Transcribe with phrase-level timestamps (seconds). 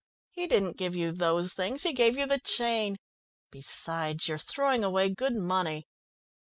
[0.31, 2.97] "He didn't give you those things, he gave you the chain.
[3.51, 5.85] Besides, you are throwing away good money?"